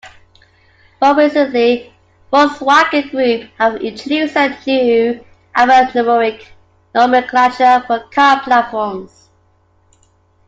More 0.99 1.15
recently, 1.15 1.93
Volkswagen 2.33 3.11
Group 3.11 3.51
have 3.59 3.75
introduced 3.83 4.35
a 4.35 4.49
new 4.65 5.23
alphanumeric 5.55 6.43
nomenclature 6.95 7.83
for 7.85 7.99
car 8.09 8.41
platforms. 8.41 9.29